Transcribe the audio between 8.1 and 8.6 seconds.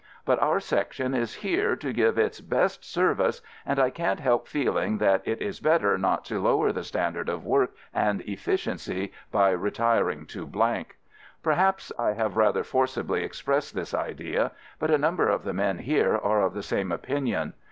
effi